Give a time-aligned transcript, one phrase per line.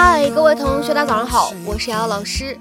[0.00, 2.56] 嗨，各位同学，大家早上好，我是瑶瑶老师，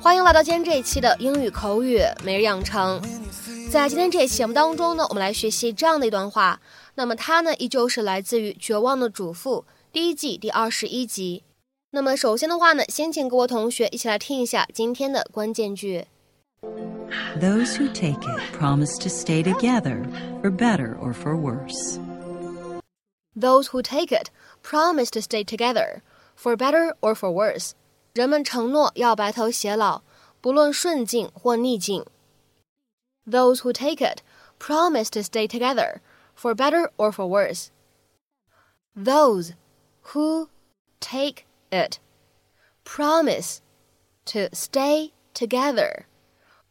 [0.00, 3.02] 欢迎来到今天这一期的英语口语每日养成。
[3.68, 6.60] 在今天这一期节目当中呢，我们来学习这样的一段话。
[6.94, 11.42] 那么它呢，依旧是来自于《绝望的主妇》第一季第二十一集。
[11.90, 16.06] 那么首先的话呢，先请各位同学一起来听一下今天的关键句。
[17.40, 20.04] Those who take it promise to stay together
[20.40, 21.98] for better or for worse.
[23.36, 24.28] Those who take it
[24.62, 26.02] promise to stay together
[26.35, 27.71] for better or for worse.
[28.13, 30.01] 人们承诺要白头偕老，
[30.41, 32.05] 不论顺境或逆境。
[33.25, 34.21] Those who take it
[34.59, 36.01] promise to stay together
[36.35, 37.67] for better or for worse.
[38.95, 39.53] Those
[40.11, 40.49] who
[40.99, 41.99] take it
[42.83, 43.59] promise
[44.25, 46.05] to stay together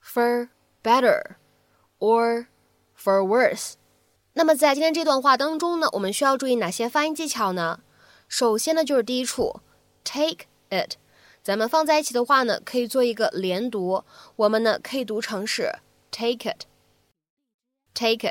[0.00, 0.48] for
[0.82, 1.36] better
[1.98, 2.46] or
[2.94, 3.74] for worse。
[4.34, 7.80] 那么在今天这段话当中呢，我们需要注意哪些发音技巧呢？
[8.27, 9.61] 首先呢，就是第一处
[10.03, 10.95] take it，
[11.43, 14.03] 咱们放在一起的话呢，可以做一个连读，
[14.35, 15.71] 我们呢可以读成是
[16.11, 18.29] take it，take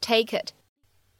[0.00, 0.50] it，take it。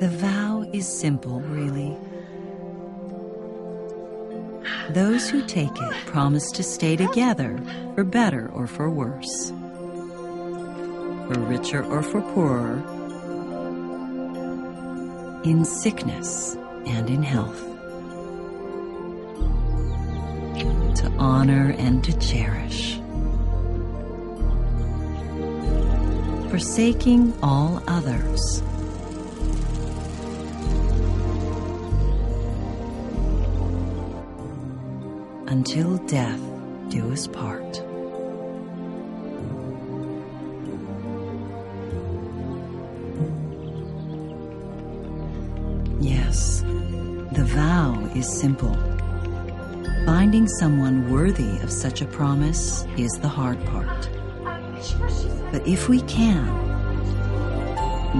[0.00, 1.96] The vow is simple, really.
[4.90, 7.60] Those who take it promise to stay together
[7.94, 9.52] for better or for worse,
[11.28, 12.82] for richer or for poorer,
[15.44, 16.56] in sickness
[16.86, 17.60] and in health,
[20.96, 22.96] to honor and to cherish,
[26.50, 28.62] forsaking all others
[35.48, 36.40] until death
[36.88, 37.87] do us part.
[46.00, 46.60] Yes,
[47.32, 48.76] the vow is simple.
[50.06, 54.08] Finding someone worthy of such a promise is the hard part.
[55.50, 56.46] But if we can,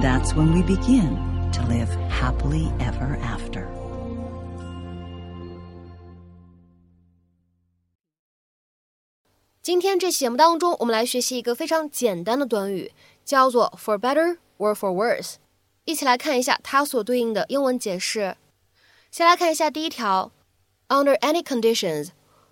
[0.01, 1.15] that's when we begin
[1.53, 3.69] to live happily ever after.
[13.77, 15.39] for better or for worse。
[15.88, 18.36] 一起来看一下它所对应的英文解释。
[19.10, 20.32] 先来看一下第一条，
[20.88, 22.08] under any conditions，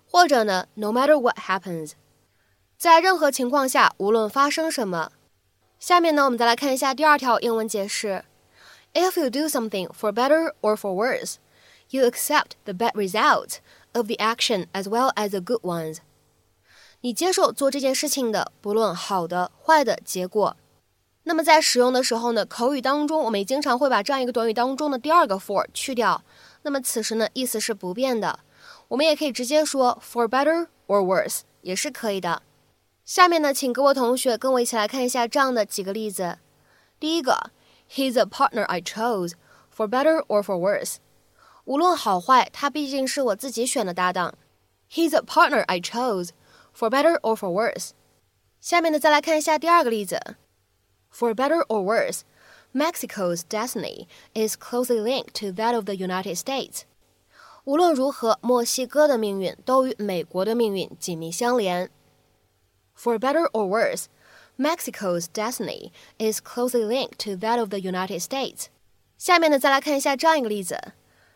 [0.09, 1.93] 或者呢，no matter what happens，
[2.77, 5.11] 在任何情况下，无论发生什么。
[5.79, 8.23] 下面呢，我们再来看一下第二条英文解释：
[8.93, 13.55] if you do something for better or for worse，you accept the bad results
[13.91, 15.97] of the action as well as the good ones。
[17.01, 20.55] 你接受做这件事情的，不论好的坏的结果。
[21.28, 26.24] 那么在使用的时候呢，口语当中我们也经常会把这样一个短语当中的第二个 for 去掉。
[26.62, 28.40] 那么此时呢，意思是不变的。
[28.88, 32.42] 我们也可以直接说 for better or worse 也是可以的。
[33.04, 36.38] 下面呢，请各位同学跟我一起来看一下这样的几个例子。
[36.98, 37.50] 第一个
[37.92, 39.32] ，He's a partner I chose
[39.76, 40.96] for better or for worse。
[41.64, 44.34] 无论好坏，他毕竟是我自己选的搭档。
[44.90, 46.30] He's a partner I chose。
[46.78, 47.90] for better or for worse。
[48.60, 50.20] 下面呢，再来看一下第二个例子。
[51.11, 52.21] For better or worse,
[52.73, 56.81] Mexico's destiny is closely linked to that of the United States。
[57.65, 61.89] 无论如何，墨西哥的命运都与美国的命运紧密相连。
[62.97, 64.05] For better or worse,
[64.57, 68.65] Mexico's destiny is closely linked to that of the United States。
[69.17, 70.93] 下面呢，再来看一下这样一个例子。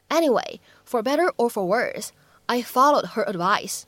[0.09, 2.09] Anyway, for better or for worse,
[2.47, 3.83] I followed her advice。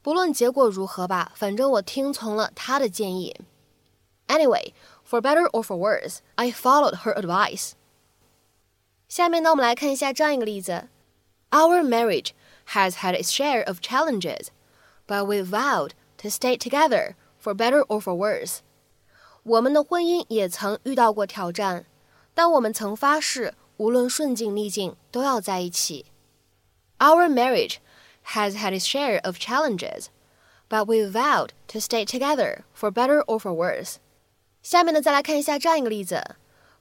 [0.00, 3.36] 不论结果如何吧，反正我听从了他的建议。
[4.28, 4.72] Anyway,
[5.04, 7.72] for better or for worse, I followed her advice.
[9.08, 10.88] 下面呢，我们来看一下这样一个例子：
[11.50, 12.32] Our marriage
[12.74, 14.48] has had its share of challenges,
[15.06, 18.58] but we vowed to stay together for better or for worse.
[19.44, 21.86] 我们的婚姻也曾遇到过挑战，
[22.34, 26.06] 但我们曾发誓，无论顺境逆境，都要在一起。
[26.98, 27.76] Our marriage
[28.34, 30.08] has had its share of challenges,
[30.68, 33.94] but we vowed to stay together for better or for worse.
[34.63, 36.23] 下面呢，再来看一下这样一个例子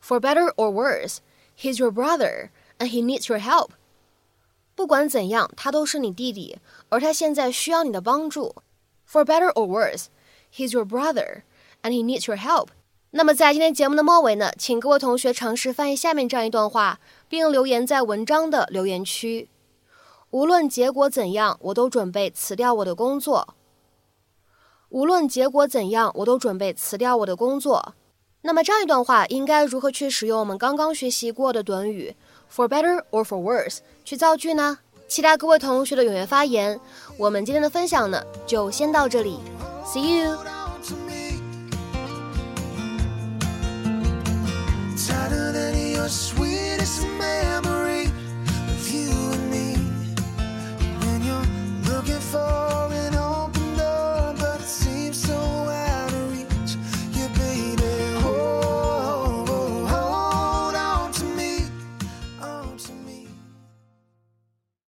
[0.00, 1.18] For better or worse,
[1.58, 2.48] he's your brother
[2.78, 3.70] and he needs your help.
[4.74, 6.58] 不管怎样，他都是你弟弟，
[6.88, 8.54] 而他现在需要你的帮助。
[9.06, 10.06] For better or worse,
[10.54, 11.42] he's your brother
[11.82, 12.68] and he needs your help.
[13.10, 19.48] 那么在今天节目的末尾呢，请各位同学尝试翻译下面这样一段话，并留言在文章的留言区。
[20.30, 23.54] 无论结果怎样，我都准备辞掉我的工作。
[24.92, 27.94] 无论结果怎样，我都准备辞掉我的工作。
[28.42, 32.14] 那么这样一段话应该如何去使用我们刚刚学习过的短语
[32.54, 34.80] for better or for worse 去造句呢？
[35.08, 36.78] 期待各位同学的踊跃发言。
[37.16, 39.38] 我们今天的分享呢，就先到这里
[39.86, 40.36] ，See you。
[46.08, 46.61] sweet